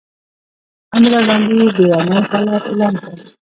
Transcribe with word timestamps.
اندرا 0.95 1.19
ګاندي 1.27 1.65
بیړنی 1.75 2.19
حالت 2.29 2.63
اعلان 2.69 2.93
کړ. 3.03 3.15